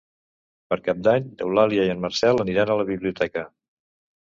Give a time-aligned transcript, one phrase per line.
[0.71, 3.47] Per Cap d'Any n'Eulàlia i en Marcel aniran a la biblioteca.